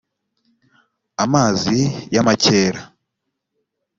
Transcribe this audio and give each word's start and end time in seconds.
amazi 1.23 1.77
y 2.13 2.17
amakera 2.21 2.81